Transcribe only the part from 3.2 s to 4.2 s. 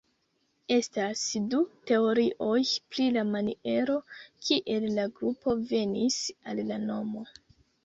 maniero,